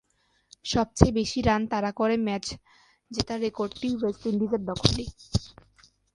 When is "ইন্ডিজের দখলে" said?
4.25-5.03